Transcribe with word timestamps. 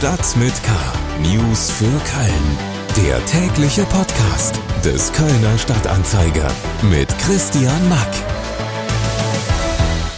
Stadt 0.00 0.34
mit 0.38 0.54
K. 0.62 0.72
News 1.20 1.70
für 1.70 1.84
Köln. 1.84 3.06
Der 3.06 3.22
tägliche 3.26 3.82
Podcast 3.84 4.58
des 4.82 5.12
Kölner 5.12 5.58
Stadtanzeiger 5.58 6.50
mit 6.90 7.06
Christian 7.18 7.86
Mack. 7.90 8.08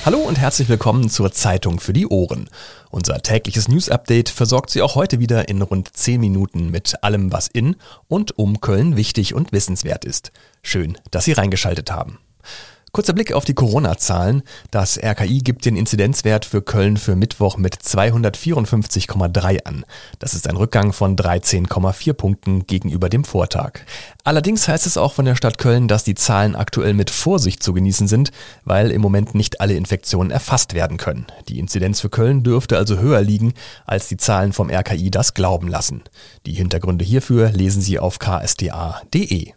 Hallo 0.06 0.18
und 0.18 0.38
herzlich 0.38 0.68
willkommen 0.68 1.10
zur 1.10 1.32
Zeitung 1.32 1.80
für 1.80 1.92
die 1.92 2.06
Ohren. 2.06 2.48
Unser 2.92 3.22
tägliches 3.22 3.66
News-Update 3.66 4.28
versorgt 4.28 4.70
Sie 4.70 4.82
auch 4.82 4.94
heute 4.94 5.18
wieder 5.18 5.48
in 5.48 5.60
rund 5.60 5.96
10 5.96 6.20
Minuten 6.20 6.70
mit 6.70 7.02
allem, 7.02 7.32
was 7.32 7.48
in 7.48 7.74
und 8.06 8.38
um 8.38 8.60
Köln 8.60 8.94
wichtig 8.94 9.34
und 9.34 9.50
wissenswert 9.50 10.04
ist. 10.04 10.30
Schön, 10.62 10.96
dass 11.10 11.24
Sie 11.24 11.32
reingeschaltet 11.32 11.90
haben. 11.90 12.20
Kurzer 12.94 13.14
Blick 13.14 13.32
auf 13.32 13.46
die 13.46 13.54
Corona-Zahlen. 13.54 14.42
Das 14.70 14.98
RKI 15.02 15.38
gibt 15.38 15.64
den 15.64 15.76
Inzidenzwert 15.76 16.44
für 16.44 16.60
Köln 16.60 16.98
für 16.98 17.16
Mittwoch 17.16 17.56
mit 17.56 17.74
254,3 17.74 19.64
an. 19.64 19.86
Das 20.18 20.34
ist 20.34 20.46
ein 20.46 20.56
Rückgang 20.56 20.92
von 20.92 21.16
13,4 21.16 22.12
Punkten 22.12 22.66
gegenüber 22.66 23.08
dem 23.08 23.24
Vortag. 23.24 23.80
Allerdings 24.24 24.68
heißt 24.68 24.86
es 24.86 24.98
auch 24.98 25.14
von 25.14 25.24
der 25.24 25.36
Stadt 25.36 25.56
Köln, 25.56 25.88
dass 25.88 26.04
die 26.04 26.14
Zahlen 26.14 26.54
aktuell 26.54 26.92
mit 26.92 27.08
Vorsicht 27.08 27.62
zu 27.62 27.72
genießen 27.72 28.08
sind, 28.08 28.30
weil 28.66 28.90
im 28.90 29.00
Moment 29.00 29.34
nicht 29.34 29.62
alle 29.62 29.72
Infektionen 29.72 30.30
erfasst 30.30 30.74
werden 30.74 30.98
können. 30.98 31.24
Die 31.48 31.58
Inzidenz 31.60 32.02
für 32.02 32.10
Köln 32.10 32.42
dürfte 32.42 32.76
also 32.76 32.98
höher 32.98 33.22
liegen, 33.22 33.54
als 33.86 34.08
die 34.08 34.18
Zahlen 34.18 34.52
vom 34.52 34.68
RKI 34.68 35.10
das 35.10 35.32
glauben 35.32 35.68
lassen. 35.68 36.02
Die 36.44 36.52
Hintergründe 36.52 37.06
hierfür 37.06 37.52
lesen 37.52 37.80
Sie 37.80 37.98
auf 37.98 38.18
ksda.de. 38.18 39.52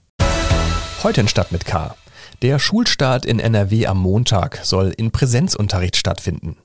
Heute 1.03 1.19
in 1.19 1.27
Stadt 1.27 1.51
mit 1.51 1.65
K. 1.65 1.95
Der 2.41 2.59
Schulstart 2.59 3.25
in 3.25 3.39
NRW 3.39 3.87
am 3.87 3.97
Montag 3.97 4.59
soll 4.63 4.93
in 4.97 5.11
Präsenzunterricht 5.11 5.95
stattfinden. 5.95 6.57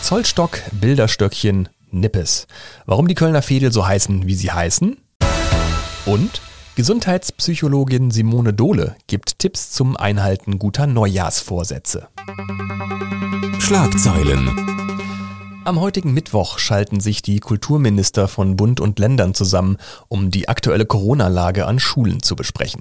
Zollstock, 0.00 0.58
Bilderstöckchen, 0.72 1.68
Nippes. 1.90 2.46
Warum 2.86 3.06
die 3.06 3.14
Kölner 3.14 3.42
Fädel 3.42 3.72
so 3.72 3.86
heißen, 3.86 4.26
wie 4.26 4.34
sie 4.34 4.50
heißen? 4.50 4.96
Und 6.06 6.40
Gesundheitspsychologin 6.76 8.10
Simone 8.10 8.54
Dohle 8.54 8.96
gibt 9.06 9.38
Tipps 9.38 9.70
zum 9.70 9.98
Einhalten 9.98 10.58
guter 10.58 10.86
Neujahrsvorsätze. 10.86 12.08
Schlagzeilen. 13.58 14.70
Am 15.62 15.78
heutigen 15.78 16.14
Mittwoch 16.14 16.58
schalten 16.58 17.00
sich 17.00 17.20
die 17.20 17.38
Kulturminister 17.38 18.28
von 18.28 18.56
Bund 18.56 18.80
und 18.80 18.98
Ländern 18.98 19.34
zusammen, 19.34 19.76
um 20.08 20.30
die 20.30 20.48
aktuelle 20.48 20.86
Corona-Lage 20.86 21.66
an 21.66 21.78
Schulen 21.78 22.22
zu 22.22 22.34
besprechen. 22.34 22.80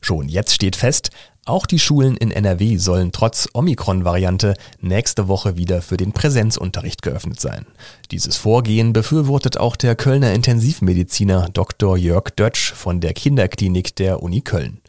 Schon 0.00 0.28
jetzt 0.28 0.54
steht 0.54 0.76
fest, 0.76 1.10
auch 1.46 1.66
die 1.66 1.78
Schulen 1.78 2.16
in 2.16 2.30
NRW 2.30 2.76
sollen 2.76 3.12
trotz 3.12 3.48
Omikron-Variante 3.52 4.54
nächste 4.80 5.26
Woche 5.26 5.56
wieder 5.56 5.82
für 5.82 5.96
den 5.96 6.12
Präsenzunterricht 6.12 7.02
geöffnet 7.02 7.40
sein. 7.40 7.66
Dieses 8.10 8.36
Vorgehen 8.36 8.92
befürwortet 8.92 9.56
auch 9.58 9.76
der 9.76 9.96
Kölner 9.96 10.32
Intensivmediziner 10.32 11.48
Dr. 11.52 11.96
Jörg 11.96 12.30
Dötsch 12.30 12.72
von 12.72 13.00
der 13.00 13.14
Kinderklinik 13.14 13.96
der 13.96 14.22
Uni 14.22 14.42
Köln. 14.42 14.80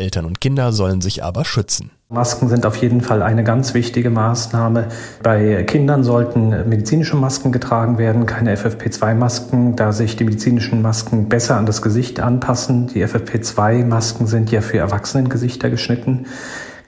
Eltern 0.00 0.24
und 0.24 0.40
Kinder 0.40 0.72
sollen 0.72 1.00
sich 1.00 1.22
aber 1.22 1.44
schützen. 1.44 1.90
Masken 2.08 2.48
sind 2.48 2.66
auf 2.66 2.74
jeden 2.76 3.02
Fall 3.02 3.22
eine 3.22 3.44
ganz 3.44 3.72
wichtige 3.72 4.10
Maßnahme. 4.10 4.88
Bei 5.22 5.62
Kindern 5.62 6.02
sollten 6.02 6.68
medizinische 6.68 7.16
Masken 7.16 7.52
getragen 7.52 7.98
werden, 7.98 8.26
keine 8.26 8.56
FFP2-Masken, 8.56 9.76
da 9.76 9.92
sich 9.92 10.16
die 10.16 10.24
medizinischen 10.24 10.82
Masken 10.82 11.28
besser 11.28 11.56
an 11.56 11.66
das 11.66 11.82
Gesicht 11.82 12.18
anpassen. 12.18 12.88
Die 12.88 13.06
FFP2-Masken 13.06 14.26
sind 14.26 14.50
ja 14.50 14.60
für 14.60 14.78
Erwachsenengesichter 14.78 15.70
geschnitten. 15.70 16.26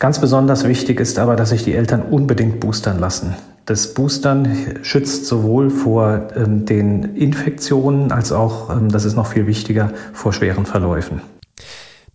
Ganz 0.01 0.21
besonders 0.21 0.65
wichtig 0.65 0.99
ist 0.99 1.21
aber, 1.21 1.37
dass 1.37 1.51
sich 1.51 1.63
die 1.63 1.77
Eltern 1.77 2.03
unbedingt 2.03 2.59
boostern 2.59 2.99
lassen. 2.99 3.37
Das 3.67 3.95
Boostern 3.95 4.49
schützt 4.83 5.27
sowohl 5.27 5.71
vor 5.71 6.31
ähm, 6.35 6.67
den 6.67 7.15
Infektionen 7.15 8.11
als 8.11 8.33
auch, 8.33 8.71
ähm, 8.71 8.89
das 8.89 9.05
ist 9.05 9.15
noch 9.15 9.29
viel 9.29 9.47
wichtiger, 9.47 9.93
vor 10.13 10.33
schweren 10.33 10.67
Verläufen. 10.67 11.21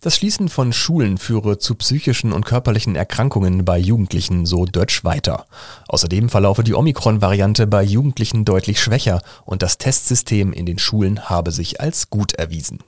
Das 0.00 0.14
Schließen 0.14 0.48
von 0.48 0.72
Schulen 0.72 1.18
führe 1.18 1.58
zu 1.58 1.74
psychischen 1.74 2.32
und 2.32 2.46
körperlichen 2.46 2.94
Erkrankungen 2.94 3.64
bei 3.64 3.78
Jugendlichen, 3.78 4.46
so 4.46 4.64
Dötsch 4.64 5.02
weiter. 5.02 5.46
Außerdem 5.88 6.28
verlaufe 6.28 6.62
die 6.62 6.74
Omikron-Variante 6.74 7.66
bei 7.66 7.82
Jugendlichen 7.82 8.44
deutlich 8.44 8.80
schwächer 8.80 9.20
und 9.44 9.60
das 9.60 9.76
Testsystem 9.76 10.52
in 10.52 10.66
den 10.66 10.78
Schulen 10.78 11.28
habe 11.28 11.50
sich 11.50 11.80
als 11.80 12.10
gut 12.10 12.34
erwiesen. 12.34 12.78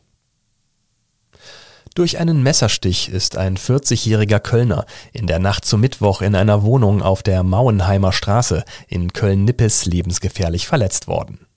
Durch 1.96 2.20
einen 2.20 2.44
Messerstich 2.44 3.08
ist 3.08 3.36
ein 3.36 3.56
40-jähriger 3.56 4.38
Kölner 4.38 4.86
in 5.12 5.26
der 5.26 5.40
Nacht 5.40 5.64
zum 5.64 5.80
Mittwoch 5.80 6.22
in 6.22 6.36
einer 6.36 6.62
Wohnung 6.62 7.02
auf 7.02 7.24
der 7.24 7.42
Mauenheimer 7.42 8.12
Straße 8.12 8.64
in 8.86 9.12
Köln-Nippes 9.12 9.84
lebensgefährlich 9.86 10.68
verletzt 10.68 11.08
worden. 11.08 11.49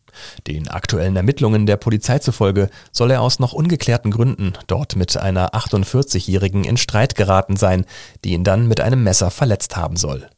Den 0.47 0.67
aktuellen 0.67 1.15
Ermittlungen 1.15 1.65
der 1.65 1.77
Polizei 1.77 2.19
zufolge 2.19 2.69
soll 2.91 3.11
er 3.11 3.21
aus 3.21 3.39
noch 3.39 3.53
ungeklärten 3.53 4.11
Gründen 4.11 4.53
dort 4.67 4.95
mit 4.95 5.17
einer 5.17 5.53
48-Jährigen 5.53 6.63
in 6.63 6.77
Streit 6.77 7.15
geraten 7.15 7.57
sein, 7.57 7.85
die 8.23 8.33
ihn 8.33 8.43
dann 8.43 8.67
mit 8.67 8.81
einem 8.81 9.03
Messer 9.03 9.31
verletzt 9.31 9.75
haben 9.75 9.97
soll. 9.97 10.29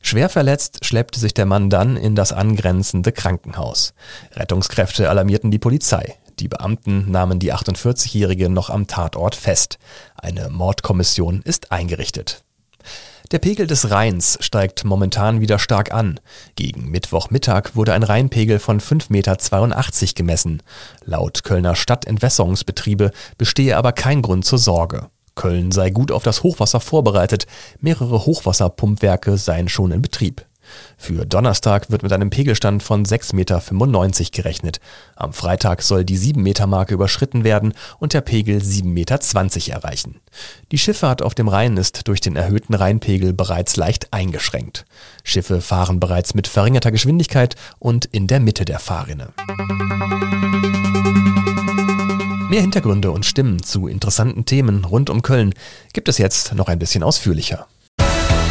Schwer 0.00 0.28
verletzt 0.28 0.84
schleppte 0.84 1.20
sich 1.20 1.32
der 1.32 1.46
Mann 1.46 1.70
dann 1.70 1.96
in 1.96 2.14
das 2.14 2.32
angrenzende 2.32 3.12
Krankenhaus. 3.12 3.94
Rettungskräfte 4.32 5.08
alarmierten 5.08 5.50
die 5.50 5.60
Polizei. 5.60 6.16
Die 6.40 6.48
Beamten 6.48 7.10
nahmen 7.10 7.38
die 7.38 7.52
48-Jährige 7.52 8.48
noch 8.48 8.68
am 8.68 8.86
Tatort 8.86 9.36
fest. 9.36 9.78
Eine 10.16 10.50
Mordkommission 10.50 11.42
ist 11.42 11.70
eingerichtet. 11.70 12.42
Der 13.30 13.38
Pegel 13.38 13.66
des 13.66 13.90
Rheins 13.90 14.36
steigt 14.40 14.84
momentan 14.84 15.40
wieder 15.40 15.58
stark 15.58 15.92
an. 15.92 16.20
Gegen 16.56 16.90
Mittwochmittag 16.90 17.74
wurde 17.74 17.94
ein 17.94 18.02
Rheinpegel 18.02 18.58
von 18.58 18.80
5,82 18.80 19.10
Meter 19.10 20.14
gemessen. 20.14 20.62
Laut 21.04 21.44
Kölner 21.44 21.74
Stadtentwässerungsbetriebe 21.74 23.10
bestehe 23.38 23.76
aber 23.76 23.92
kein 23.92 24.22
Grund 24.22 24.44
zur 24.44 24.58
Sorge. 24.58 25.08
Köln 25.34 25.72
sei 25.72 25.90
gut 25.90 26.12
auf 26.12 26.24
das 26.24 26.42
Hochwasser 26.42 26.80
vorbereitet. 26.80 27.46
Mehrere 27.80 28.26
Hochwasserpumpwerke 28.26 29.38
seien 29.38 29.68
schon 29.68 29.92
in 29.92 30.02
Betrieb. 30.02 30.44
Für 30.96 31.26
Donnerstag 31.26 31.90
wird 31.90 32.02
mit 32.02 32.12
einem 32.12 32.30
Pegelstand 32.30 32.82
von 32.82 33.04
6,95 33.04 33.34
Meter 33.34 34.30
gerechnet. 34.30 34.80
Am 35.16 35.32
Freitag 35.32 35.82
soll 35.82 36.04
die 36.04 36.18
7-Meter-Marke 36.18 36.94
überschritten 36.94 37.44
werden 37.44 37.74
und 37.98 38.14
der 38.14 38.20
Pegel 38.20 38.58
7,20 38.58 38.84
Meter 38.84 39.72
erreichen. 39.72 40.20
Die 40.70 40.78
Schifffahrt 40.78 41.22
auf 41.22 41.34
dem 41.34 41.48
Rhein 41.48 41.76
ist 41.76 42.08
durch 42.08 42.20
den 42.20 42.36
erhöhten 42.36 42.74
Rheinpegel 42.74 43.32
bereits 43.32 43.76
leicht 43.76 44.12
eingeschränkt. 44.12 44.84
Schiffe 45.24 45.60
fahren 45.60 46.00
bereits 46.00 46.34
mit 46.34 46.48
verringerter 46.48 46.92
Geschwindigkeit 46.92 47.56
und 47.78 48.04
in 48.06 48.26
der 48.26 48.40
Mitte 48.40 48.64
der 48.64 48.78
Fahrrinne. 48.78 49.32
Mehr 52.52 52.60
Hintergründe 52.60 53.10
und 53.10 53.24
Stimmen 53.24 53.62
zu 53.62 53.86
interessanten 53.86 54.44
Themen 54.44 54.84
rund 54.84 55.08
um 55.08 55.22
Köln 55.22 55.54
gibt 55.94 56.08
es 56.10 56.18
jetzt 56.18 56.52
noch 56.54 56.68
ein 56.68 56.78
bisschen 56.78 57.02
ausführlicher. 57.02 57.66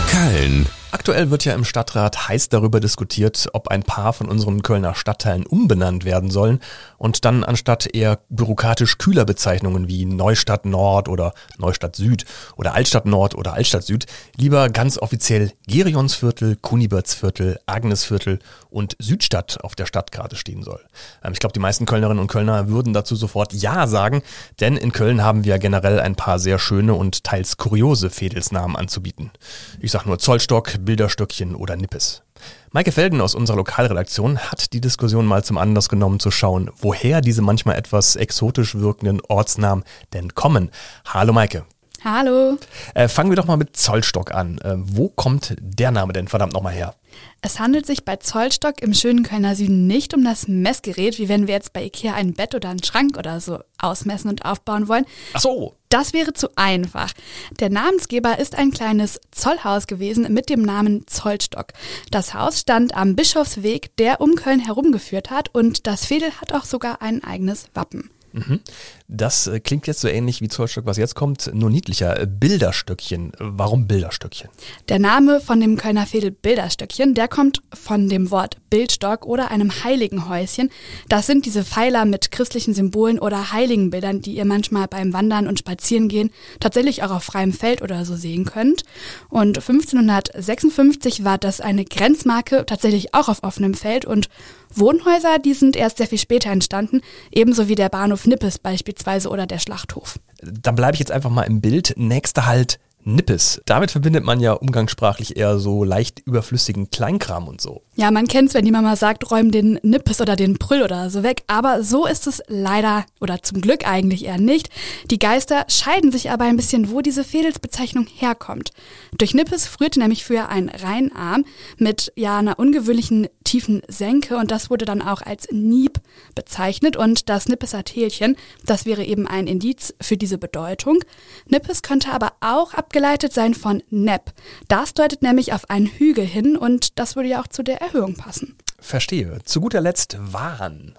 Köln. 0.09 0.68
Aktuell 0.94 1.31
wird 1.31 1.46
ja 1.46 1.53
im 1.53 1.63
Stadtrat 1.63 2.28
heiß 2.28 2.50
darüber 2.50 2.81
diskutiert, 2.81 3.47
ob 3.53 3.69
ein 3.69 3.81
paar 3.81 4.12
von 4.12 4.28
unseren 4.28 4.62
Kölner 4.62 4.94
Stadtteilen 4.94 5.46
umbenannt 5.46 6.03
werden 6.03 6.29
sollen 6.29 6.59
und 6.97 7.24
dann 7.24 7.46
anstatt 7.46 7.88
eher 7.96 8.19
bürokratisch 8.28 8.97
kühler 8.97 9.24
Bezeichnungen 9.24 9.88
wie 9.88 10.03
Neustadt 10.03 10.66
Nord 10.66 11.07
oder 11.07 11.34
Neustadt 11.57 11.96
Süd 11.96 12.25
oder 12.57 12.74
Altstadt 12.74 13.06
Nord 13.06 13.35
oder 13.35 13.53
Altstadt 13.53 13.85
Süd 13.85 14.06
lieber 14.35 14.69
ganz 14.69 14.97
offiziell 14.97 15.53
Gerionsviertel, 15.66 16.57
Kunibertsviertel, 16.57 17.58
Agnesviertel 17.68 18.40
und 18.69 18.97
Südstadt 19.00 19.63
auf 19.63 19.75
der 19.75 19.85
Stadtkarte 19.85 20.35
stehen 20.35 20.62
soll. 20.62 20.81
Ähm, 21.23 21.31
ich 21.31 21.40
glaube, 21.40 21.53
die 21.53 21.59
meisten 21.59 21.85
Kölnerinnen 21.85 22.19
und 22.19 22.28
Kölner 22.28 22.68
würden 22.68 22.91
dazu 22.91 23.16
sofort 23.16 23.53
Ja 23.53 23.88
sagen, 23.88 24.23
denn 24.59 24.75
in 24.75 24.91
Köln 24.91 25.23
haben 25.23 25.46
wir 25.46 25.58
generell 25.58 26.02
ein 26.02 26.16
paar 26.16 26.38
sehr 26.38 26.59
schöne 26.59 26.96
und 26.96 27.23
teils 27.23 27.56
kuriose 27.56 28.09
Fädelsnamen 28.09 28.75
anzubieten. 28.75 29.31
Ich 29.79 29.91
sag 29.91 30.06
nur 30.06 30.19
Zollstock, 30.19 30.81
Bilderstöckchen 30.86 31.56
oder 31.56 31.75
Nippes. 31.75 32.24
Maike 32.72 32.92
Felden 32.92 33.22
aus 33.22 33.36
unserer 33.36 33.58
Lokalredaktion 33.58 34.40
hat 34.40 34.73
die 34.73 34.82
Diskussion 34.82 35.26
mal 35.26 35.44
zum 35.44 35.58
Anlass 35.58 35.90
genommen 35.90 36.20
zu 36.20 36.32
schauen, 36.32 36.70
woher 36.78 37.22
diese 37.22 37.41
manchmal 37.41 37.78
etwas 37.78 38.16
exotisch 38.16 38.76
wirkenden 38.76 39.22
Ortsnamen 39.22 39.84
denn 40.14 40.34
kommen. 40.35 40.72
Hallo 41.06 41.34
Maike. 41.34 41.66
Hallo. 42.03 42.58
Äh, 42.96 43.08
fangen 43.08 43.30
wir 43.30 43.36
doch 43.36 43.46
mal 43.46 43.58
mit 43.58 43.78
Zollstock 43.78 44.34
an. 44.34 44.58
Äh, 44.58 44.74
wo 44.78 45.08
kommt 45.08 45.56
der 45.59 45.92
Name 45.92 46.14
denn 46.14 46.28
verdammt 46.28 46.53
nochmal 46.53 46.74
her? 46.74 46.96
Es 47.42 47.59
handelt 47.59 47.86
sich 47.86 48.06
bei 48.06 48.16
Zollstock 48.16 48.82
im 48.82 48.96
schönen 48.96 49.22
Kölner 49.22 49.56
Süden 49.56 49.86
nicht 49.86 50.16
um 50.16 50.24
das 50.24 50.48
Messgerät, 50.48 51.20
wie 51.20 51.30
wenn 51.30 51.46
wir 51.46 51.53
jetzt 51.53 51.74
bei 51.74 51.84
Ikea 51.84 52.16
ein 52.16 52.34
Bett 52.34 52.56
oder 52.56 52.70
einen 52.70 52.84
Schrank 52.84 53.18
oder 53.20 53.40
so 53.40 53.59
ausmessen 53.78 54.32
und 54.32 54.46
aufbauen 54.46 54.88
wollen. 54.88 55.06
Ach 55.34 55.42
so. 55.42 55.76
Das 55.90 56.14
wäre 56.14 56.34
zu 56.34 56.50
einfach. 56.56 57.12
Der 57.59 57.70
Namensgeber 57.70 58.40
ist 58.40 58.58
ein 58.58 58.72
kleines 58.72 59.20
Zollhaus 59.30 59.86
gewesen 59.86 60.34
mit 60.34 60.50
dem 60.50 60.64
Namen 60.64 61.06
Zollstock. 61.06 61.68
Das 62.09 62.34
Haus 62.34 62.62
stand 62.62 62.96
am 62.96 63.16
Bischofsweg, 63.16 63.96
der 63.97 64.22
um 64.22 64.36
Köln 64.36 64.59
herumgeführt 64.59 65.30
hat 65.30 65.54
und 65.54 65.86
das 65.86 66.06
Fädel 66.06 66.32
hat 66.40 66.54
auch 66.54 66.66
sogar 66.66 67.04
ein 67.04 67.24
eigenes 67.24 67.66
Wappen. 67.76 68.09
Mhm. 68.34 68.60
Das 69.08 69.48
äh, 69.48 69.60
klingt 69.60 69.88
jetzt 69.88 70.02
so 70.02 70.08
ähnlich 70.08 70.42
wie 70.42 70.48
Zollstock, 70.48 70.86
was 70.86 70.98
jetzt 70.98 71.16
kommt, 71.16 71.52
nur 71.54 71.70
niedlicher. 71.70 72.20
Äh, 72.20 72.28
Bilderstöckchen. 72.28 73.32
Warum 73.40 73.88
Bilderstöckchen? 73.88 74.50
Der 74.90 75.00
Name 75.00 75.42
von 75.42 75.60
dem 75.60 75.78
Kölner 75.78 76.06
Fädel 76.06 76.32
Bilderstöckchen, 76.32 77.14
der 77.14 77.28
kommt 77.28 77.62
von 77.74 78.10
dem 78.10 78.32
Wort 78.32 78.58
Bildstock 78.72 79.28
oder 79.28 79.52
einem 79.52 79.84
Heiligenhäuschen. 79.84 80.72
Das 81.08 81.28
sind 81.28 81.46
diese 81.46 81.64
Pfeiler 81.64 82.06
mit 82.06 82.32
christlichen 82.32 82.73
Symbolen 82.73 83.20
oder 83.20 83.52
Heiligenbildern, 83.52 84.22
die 84.22 84.34
ihr 84.34 84.46
manchmal 84.46 84.88
beim 84.88 85.14
Wandern 85.14 85.47
und 85.47 85.59
Spazierengehen 85.59 86.32
tatsächlich 86.59 87.03
auch 87.03 87.12
auf 87.12 87.23
freiem 87.23 87.53
Feld 87.53 87.84
oder 87.84 88.03
so 88.06 88.16
sehen 88.16 88.46
könnt. 88.46 88.84
Und 89.29 89.59
1556 89.59 91.23
war 91.23 91.38
das 91.38 91.62
eine 91.62 91.85
Grenzmarke 91.85 92.66
tatsächlich 92.66 93.14
auch 93.14 93.29
auf 93.29 93.44
offenem 93.44 93.76
Feld 93.76 94.06
und 94.06 94.29
Wohnhäuser, 94.73 95.38
die 95.38 95.53
sind 95.53 95.76
erst 95.76 95.97
sehr 95.97 96.08
viel 96.08 96.18
später 96.18 96.50
entstanden, 96.50 97.02
ebenso 97.32 97.68
wie 97.68 97.76
der 97.76 97.90
Bahnhof 97.90 98.26
Nippes 98.26 98.58
beispielsweise 98.58 99.29
oder 99.29 99.46
der 99.46 99.59
Schlachthof. 99.59 100.18
Dann 100.41 100.76
bleibe 100.76 100.94
ich 100.94 101.00
jetzt 101.00 101.12
einfach 101.12 101.29
mal 101.29 101.44
im 101.44 101.59
Bild. 101.59 101.94
Nächster 101.97 102.46
Halt 102.46 102.79
Nippes. 103.03 103.62
Damit 103.66 103.92
verbindet 103.92 104.24
man 104.24 104.40
ja 104.40 104.53
umgangssprachlich 104.53 105.38
eher 105.38 105.59
so 105.59 105.84
leicht 105.84 106.20
überflüssigen 106.20 106.92
Kleinkram 106.92 107.48
und 107.48 107.62
so. 107.62 107.82
Ja, 107.96 108.12
man 108.12 108.28
kennt's, 108.28 108.53
wenn 108.53 108.66
die 108.66 108.72
Mama 108.72 108.96
sagt, 108.96 109.30
räum 109.32 109.52
den 109.52 109.80
Nippes 109.84 110.22
oder 110.22 110.36
den 110.36 110.58
Prüll 110.58 110.82
oder 110.82 111.09
so 111.09 111.24
weg. 111.24 111.44
Aber 111.48 111.84
so 111.84 112.06
ist 112.06 112.28
es 112.28 112.42
leider 112.48 113.06
oder 113.20 113.42
zum 113.44 113.62
Glück 113.62 113.88
eigentlich 113.88 114.26
eher 114.26 114.40
nicht. 114.40 114.70
Die 115.09 115.20
Geister 115.20 115.66
scheiden 115.68 116.12
sich 116.12 116.32
aber 116.32 116.46
ein 116.46 116.58
bisschen, 116.58 116.92
wo 116.92 117.02
diese 117.02 117.24
Fädelsbezeichnung 117.24 118.08
herkommt. 118.08 118.72
Durch 119.18 119.34
Nippes 119.34 119.68
führte 119.68 120.00
nämlich 120.00 120.24
früher 120.24 120.50
ein 120.50 120.70
Rheinarm 120.70 121.46
mit 121.78 122.12
ja 122.16 122.40
einer 122.40 122.59
ungewöhnlichen 122.59 123.28
tiefen 123.44 123.82
Senke 123.88 124.38
und 124.38 124.52
das 124.52 124.70
wurde 124.70 124.86
dann 124.86 125.02
auch 125.02 125.22
als 125.22 125.47
Nieb 125.52 126.00
bezeichnet 126.36 126.96
und 126.96 127.30
das 127.30 127.50
Nippeser 127.50 127.84
Tälchen, 127.84 128.38
das 128.66 128.86
wäre 128.86 129.04
eben 129.04 129.28
ein 129.28 129.47
Indiz 129.47 129.94
für 130.00 130.18
diese 130.18 130.38
Bedeutung. 130.38 131.00
Nippes 131.47 131.82
könnte 131.82 132.12
aber 132.12 132.34
auch 132.40 132.74
abgeleitet 132.91 133.32
sein 133.32 133.53
von 133.53 133.82
Nepp. 133.90 134.34
Das 134.67 134.93
deutet 134.93 135.22
nämlich 135.22 135.53
auf 135.53 135.70
einen 135.70 135.85
Hügel 135.85 136.26
hin 136.26 136.58
und 136.58 136.99
das 136.99 137.16
würde 137.16 137.29
ja 137.29 137.41
auch 137.41 137.47
zu 137.47 137.64
der 137.64 137.79
Erhöhung 137.79 138.16
passen. 138.16 138.58
Verstehe. 138.82 139.40
Zu 139.46 139.61
guter 139.61 139.79
Letzt 139.79 140.17
Wahn. 140.20 140.97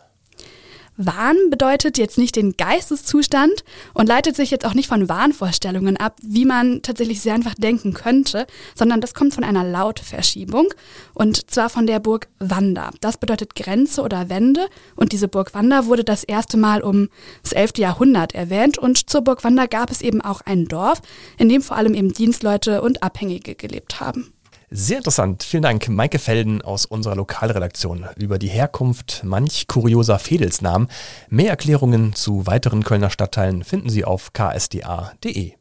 Wahn 0.97 1.37
bedeutet 1.51 1.99
jetzt 1.99 2.19
nicht 2.19 2.37
den 2.37 2.57
Geisteszustand 2.57 3.65
und 3.95 4.09
leitet 4.09 4.37
sich 4.37 4.51
jetzt 4.51 4.67
auch 4.67 4.75
nicht 4.75 4.89
von 4.89 5.09
Wahnvorstellungen 5.09 5.97
ab, 5.97 6.17
wie 6.23 6.45
man 6.45 6.83
tatsächlich 6.83 7.21
sehr 7.21 7.35
einfach 7.35 7.55
denken 7.55 7.95
könnte, 7.95 8.47
sondern 8.75 9.01
das 9.01 9.15
kommt 9.15 9.35
von 9.35 9.45
einer 9.45 9.65
Lautverschiebung 9.65 10.69
und 11.15 11.51
zwar 11.51 11.71
von 11.71 11.87
der 11.87 12.01
Burg 12.01 12.29
Wanda. 12.39 12.91
Das 13.01 13.17
bedeutet 13.17 13.55
Grenze 13.55 14.03
oder 14.03 14.29
Wende 14.29 14.69
und 14.95 15.13
diese 15.13 15.29
Burg 15.29 15.55
Wanda 15.55 15.87
wurde 15.87 16.05
das 16.05 16.25
erste 16.25 16.57
Mal 16.57 16.83
um 16.83 17.09
das 17.43 17.53
11. 17.53 17.79
Jahrhundert 17.79 18.35
erwähnt 18.35 18.79
und 18.79 19.09
zur 19.09 19.23
Burg 19.23 19.45
Wanda 19.45 19.67
gab 19.67 19.91
es 19.91 20.03
eben 20.03 20.21
auch 20.21 20.43
ein 20.43 20.67
Dorf, 20.67 21.01
in 21.39 21.49
dem 21.49 21.63
vor 21.63 21.77
allem 21.77 21.95
eben 21.95 22.13
Dienstleute 22.13 22.83
und 22.83 23.03
Abhängige 23.03 23.55
gelebt 23.55 24.01
haben. 24.01 24.33
Sehr 24.75 24.97
interessant. 24.97 25.43
Vielen 25.43 25.65
Dank, 25.65 25.91
Maike 25.91 26.19
Felden 26.19 26.63
aus 26.63 26.87
unserer 26.87 27.15
Lokalredaktion 27.15 28.07
über 28.17 28.39
die 28.39 28.49
Herkunft 28.49 29.21
manch 29.23 29.67
kurioser 29.67 30.19
Fädelsnamen. 30.19 30.89
Mehr 31.29 31.51
Erklärungen 31.51 32.15
zu 32.15 32.47
weiteren 32.47 32.83
Kölner 32.83 33.11
Stadtteilen 33.11 33.65
finden 33.65 33.91
Sie 33.91 34.07
auf 34.07 34.33
ksda.de. 34.33 35.53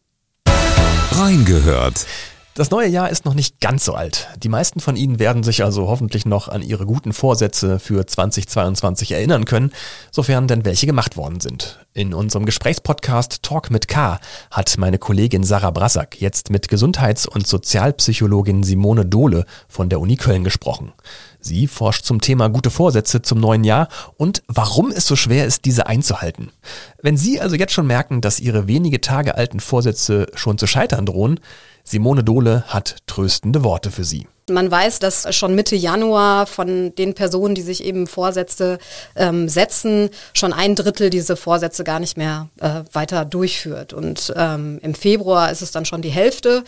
Reingehört. 1.11 2.05
Das 2.53 2.69
neue 2.69 2.87
Jahr 2.87 3.09
ist 3.09 3.25
noch 3.25 3.33
nicht 3.33 3.59
ganz 3.59 3.83
so 3.83 3.95
alt. 3.95 4.29
Die 4.41 4.49
meisten 4.49 4.79
von 4.79 4.95
Ihnen 4.95 5.19
werden 5.19 5.43
sich 5.43 5.63
also 5.63 5.87
hoffentlich 5.87 6.25
noch 6.25 6.47
an 6.47 6.61
ihre 6.61 6.85
guten 6.85 7.11
Vorsätze 7.11 7.79
für 7.79 8.05
2022 8.05 9.11
erinnern 9.11 9.43
können, 9.43 9.73
sofern 10.11 10.47
denn 10.47 10.63
welche 10.63 10.85
gemacht 10.85 11.17
worden 11.17 11.41
sind. 11.41 11.85
In 11.93 12.13
unserem 12.13 12.45
Gesprächspodcast 12.45 13.43
Talk 13.43 13.69
mit 13.69 13.89
K 13.89 14.17
hat 14.49 14.77
meine 14.77 14.97
Kollegin 14.97 15.43
Sarah 15.43 15.71
Brassack 15.71 16.21
jetzt 16.21 16.49
mit 16.49 16.69
Gesundheits- 16.69 17.27
und 17.27 17.45
Sozialpsychologin 17.45 18.63
Simone 18.63 19.05
Dohle 19.05 19.43
von 19.67 19.89
der 19.89 19.99
Uni 19.99 20.15
Köln 20.15 20.45
gesprochen. 20.45 20.93
Sie 21.41 21.67
forscht 21.67 22.05
zum 22.05 22.21
Thema 22.21 22.47
gute 22.47 22.69
Vorsätze 22.69 23.21
zum 23.21 23.41
neuen 23.41 23.65
Jahr 23.65 23.89
und 24.15 24.41
warum 24.47 24.89
es 24.89 25.05
so 25.05 25.17
schwer 25.17 25.45
ist, 25.45 25.65
diese 25.65 25.87
einzuhalten. 25.87 26.53
Wenn 27.01 27.17
Sie 27.17 27.41
also 27.41 27.57
jetzt 27.57 27.73
schon 27.73 27.87
merken, 27.87 28.21
dass 28.21 28.39
Ihre 28.39 28.69
wenige 28.69 29.01
Tage 29.01 29.35
alten 29.35 29.59
Vorsätze 29.59 30.27
schon 30.33 30.57
zu 30.57 30.67
scheitern 30.67 31.05
drohen, 31.05 31.41
Simone 31.83 32.23
Dohle 32.23 32.63
hat 32.67 32.99
tröstende 33.05 33.65
Worte 33.65 33.91
für 33.91 34.05
Sie. 34.05 34.27
Man 34.53 34.69
weiß, 34.69 34.99
dass 34.99 35.33
schon 35.35 35.55
Mitte 35.55 35.75
Januar 35.75 36.45
von 36.47 36.93
den 36.95 37.13
Personen, 37.13 37.55
die 37.55 37.61
sich 37.61 37.83
eben 37.83 38.07
Vorsätze 38.07 38.77
ähm, 39.15 39.49
setzen, 39.49 40.09
schon 40.33 40.53
ein 40.53 40.75
Drittel 40.75 41.09
diese 41.09 41.35
Vorsätze 41.35 41.83
gar 41.83 41.99
nicht 41.99 42.17
mehr 42.17 42.49
äh, 42.59 42.83
weiter 42.93 43.25
durchführt. 43.25 43.93
Und 43.93 44.33
ähm, 44.35 44.79
im 44.81 44.93
Februar 44.93 45.51
ist 45.51 45.61
es 45.61 45.71
dann 45.71 45.85
schon 45.85 46.01
die 46.01 46.09
Hälfte. 46.09 46.63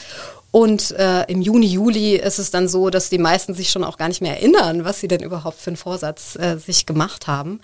Und 0.51 0.91
äh, 0.91 1.23
im 1.23 1.41
Juni, 1.41 1.65
Juli 1.65 2.15
ist 2.15 2.37
es 2.37 2.51
dann 2.51 2.67
so, 2.67 2.91
dass 2.91 3.09
die 3.09 3.17
meisten 3.17 3.55
sich 3.55 3.71
schon 3.71 3.83
auch 3.83 3.97
gar 3.97 4.07
nicht 4.07 4.21
mehr 4.21 4.37
erinnern, 4.37 4.85
was 4.85 4.99
sie 4.99 5.07
denn 5.07 5.23
überhaupt 5.23 5.59
für 5.59 5.71
einen 5.71 5.77
Vorsatz 5.77 6.35
äh, 6.35 6.57
sich 6.57 6.85
gemacht 6.85 7.25
haben. 7.25 7.59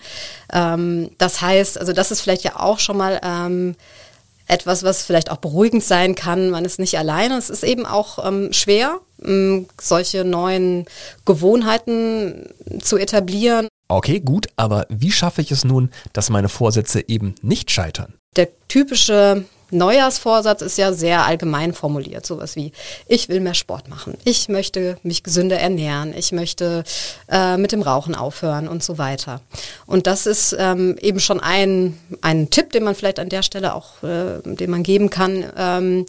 Ähm, 0.52 1.10
das 1.16 1.40
heißt, 1.40 1.78
also 1.78 1.92
das 1.92 2.10
ist 2.10 2.20
vielleicht 2.20 2.42
ja 2.42 2.58
auch 2.58 2.80
schon 2.80 2.96
mal 2.96 3.20
ähm, 3.22 3.76
etwas, 4.50 4.82
was 4.82 5.02
vielleicht 5.02 5.30
auch 5.30 5.38
beruhigend 5.38 5.84
sein 5.84 6.14
kann. 6.14 6.50
Man 6.50 6.64
ist 6.64 6.78
nicht 6.78 6.98
alleine. 6.98 7.36
Es 7.36 7.50
ist 7.50 7.64
eben 7.64 7.86
auch 7.86 8.24
ähm, 8.26 8.52
schwer, 8.52 8.98
ähm, 9.24 9.66
solche 9.80 10.24
neuen 10.24 10.86
Gewohnheiten 11.24 12.46
zu 12.82 12.96
etablieren. 12.96 13.68
Okay, 13.88 14.20
gut, 14.20 14.48
aber 14.56 14.86
wie 14.88 15.12
schaffe 15.12 15.40
ich 15.40 15.50
es 15.50 15.64
nun, 15.64 15.90
dass 16.12 16.30
meine 16.30 16.48
Vorsätze 16.48 17.08
eben 17.08 17.34
nicht 17.42 17.70
scheitern? 17.70 18.14
Der 18.36 18.48
typische 18.68 19.44
Neujahrsvorsatz 19.70 20.62
ist 20.62 20.78
ja 20.78 20.92
sehr 20.92 21.24
allgemein 21.24 21.72
formuliert, 21.72 22.26
sowas 22.26 22.56
wie, 22.56 22.72
ich 23.06 23.28
will 23.28 23.40
mehr 23.40 23.54
Sport 23.54 23.88
machen, 23.88 24.16
ich 24.24 24.48
möchte 24.48 24.98
mich 25.02 25.22
gesünder 25.22 25.58
ernähren, 25.58 26.14
ich 26.16 26.32
möchte 26.32 26.84
äh, 27.30 27.56
mit 27.56 27.72
dem 27.72 27.82
Rauchen 27.82 28.14
aufhören 28.14 28.68
und 28.68 28.82
so 28.82 28.98
weiter. 28.98 29.40
Und 29.86 30.06
das 30.06 30.26
ist 30.26 30.56
ähm, 30.58 30.96
eben 31.00 31.20
schon 31.20 31.40
ein, 31.40 31.98
ein 32.20 32.50
Tipp, 32.50 32.72
den 32.72 32.84
man 32.84 32.94
vielleicht 32.94 33.18
an 33.18 33.28
der 33.28 33.42
Stelle 33.42 33.74
auch, 33.74 34.02
äh, 34.02 34.40
den 34.44 34.70
man 34.70 34.82
geben 34.82 35.10
kann. 35.10 35.44
Ähm, 35.56 36.06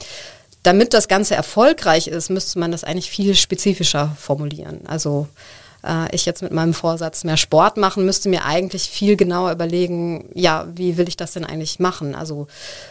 damit 0.64 0.94
das 0.94 1.08
Ganze 1.08 1.36
erfolgreich 1.36 2.08
ist, 2.08 2.30
müsste 2.30 2.60
man 2.60 2.72
das 2.72 2.84
eigentlich 2.84 3.10
viel 3.10 3.34
spezifischer 3.36 4.16
formulieren. 4.20 4.82
Also 4.86 5.28
äh, 5.84 6.14
ich 6.14 6.26
jetzt 6.26 6.42
mit 6.42 6.52
meinem 6.52 6.74
Vorsatz 6.74 7.24
mehr 7.24 7.38
Sport 7.38 7.78
machen, 7.78 8.06
müsste 8.06 8.30
mir 8.30 8.46
eigentlich 8.46 8.90
viel 8.90 9.16
genauer 9.16 9.52
überlegen, 9.52 10.30
ja, 10.34 10.68
wie 10.74 10.98
will 10.98 11.08
ich 11.08 11.18
das 11.18 11.34
denn 11.34 11.46
eigentlich 11.46 11.80
machen? 11.80 12.16
Also 12.16 12.48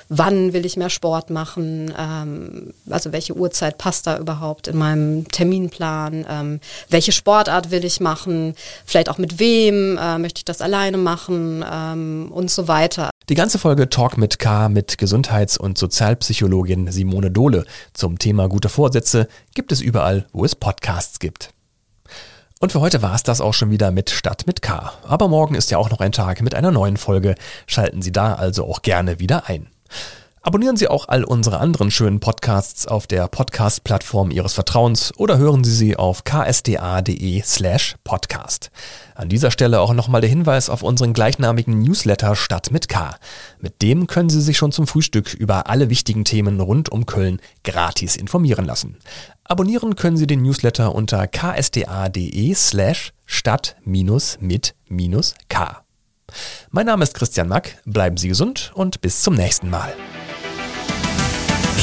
wann 0.08 0.52
will 0.52 0.66
ich 0.66 0.76
mehr 0.76 0.90
Sport 0.90 1.30
machen? 1.30 1.92
Ähm, 1.98 2.74
also 2.88 3.12
welche 3.12 3.34
Uhrzeit 3.36 3.78
passt 3.78 4.06
da 4.06 4.18
überhaupt 4.18 4.68
in 4.68 4.76
meinem 4.76 5.28
Terminplan? 5.28 6.26
Ähm, 6.28 6.60
welche 6.88 7.12
Sportart 7.12 7.70
will 7.70 7.84
ich 7.84 8.00
machen? 8.00 8.54
Vielleicht 8.84 9.08
auch 9.08 9.18
mit 9.18 9.38
wem? 9.38 9.98
Äh, 9.98 10.18
möchte 10.18 10.38
ich 10.38 10.44
das 10.44 10.60
alleine 10.60 10.96
machen? 10.96 11.64
Ähm, 11.70 12.30
und 12.32 12.50
so 12.50 12.68
weiter. 12.68 13.10
Die 13.28 13.34
ganze 13.34 13.58
Folge 13.58 13.88
Talk 13.88 14.18
mit 14.18 14.38
K 14.40 14.68
mit 14.68 14.98
Gesundheits- 14.98 15.56
und 15.56 15.78
Sozialpsychologin 15.78 16.90
Simone 16.90 17.30
Dohle 17.30 17.64
zum 17.92 18.18
Thema 18.18 18.48
gute 18.48 18.68
Vorsätze 18.68 19.28
gibt 19.54 19.70
es 19.70 19.80
überall, 19.80 20.26
wo 20.32 20.44
es 20.44 20.56
Podcasts 20.56 21.20
gibt. 21.20 21.50
Und 22.62 22.72
für 22.72 22.80
heute 22.82 23.00
war 23.00 23.14
es 23.14 23.22
das 23.22 23.40
auch 23.40 23.54
schon 23.54 23.70
wieder 23.70 23.90
mit 23.90 24.10
Stadt 24.10 24.46
mit 24.46 24.60
K. 24.60 24.92
Aber 25.08 25.28
morgen 25.28 25.54
ist 25.54 25.70
ja 25.70 25.78
auch 25.78 25.88
noch 25.88 26.00
ein 26.00 26.12
Tag 26.12 26.42
mit 26.42 26.54
einer 26.54 26.70
neuen 26.70 26.98
Folge. 26.98 27.34
Schalten 27.66 28.02
Sie 28.02 28.12
da 28.12 28.34
also 28.34 28.66
auch 28.66 28.82
gerne 28.82 29.18
wieder 29.18 29.48
ein. 29.48 29.68
Abonnieren 30.42 30.78
Sie 30.78 30.88
auch 30.88 31.06
all 31.06 31.22
unsere 31.22 31.58
anderen 31.58 31.90
schönen 31.90 32.18
Podcasts 32.18 32.88
auf 32.88 33.06
der 33.06 33.28
Podcast-Plattform 33.28 34.30
Ihres 34.30 34.54
Vertrauens 34.54 35.12
oder 35.18 35.36
hören 35.36 35.64
Sie 35.64 35.74
sie 35.74 35.96
auf 35.96 36.24
ksda.de 36.24 37.42
slash 37.42 37.96
podcast. 38.04 38.70
An 39.14 39.28
dieser 39.28 39.50
Stelle 39.50 39.80
auch 39.80 39.92
nochmal 39.92 40.22
der 40.22 40.30
Hinweis 40.30 40.70
auf 40.70 40.82
unseren 40.82 41.12
gleichnamigen 41.12 41.78
Newsletter 41.82 42.34
Stadt 42.36 42.70
mit 42.70 42.88
K. 42.88 43.16
Mit 43.58 43.82
dem 43.82 44.06
können 44.06 44.30
Sie 44.30 44.40
sich 44.40 44.56
schon 44.56 44.72
zum 44.72 44.86
Frühstück 44.86 45.34
über 45.34 45.68
alle 45.68 45.90
wichtigen 45.90 46.24
Themen 46.24 46.58
rund 46.58 46.88
um 46.88 47.04
Köln 47.04 47.42
gratis 47.62 48.16
informieren 48.16 48.64
lassen. 48.64 48.96
Abonnieren 49.44 49.94
können 49.94 50.16
Sie 50.16 50.26
den 50.26 50.40
Newsletter 50.40 50.94
unter 50.94 51.26
ksda.de 51.26 52.54
slash 52.54 53.12
stadt-mit-k. 53.26 54.74
Mein 56.70 56.86
Name 56.86 57.02
ist 57.02 57.14
Christian 57.14 57.48
Mack, 57.48 57.76
bleiben 57.84 58.16
Sie 58.16 58.28
gesund 58.28 58.72
und 58.74 59.02
bis 59.02 59.20
zum 59.22 59.34
nächsten 59.34 59.68
Mal. 59.68 59.92